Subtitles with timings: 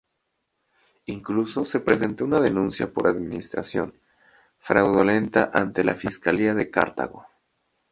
[1.05, 3.93] Incluso, se presentó una denuncia por administración
[4.57, 7.27] fraudulenta ante la Fiscalía de Cartago.